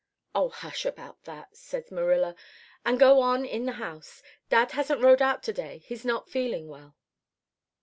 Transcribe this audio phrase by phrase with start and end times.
[0.33, 2.33] "'Oh, hush about that,' says Marilla,
[2.83, 4.23] 'and go on in the house.
[4.49, 5.83] Dad hasn't rode out to day.
[5.85, 6.95] He's not feeling well.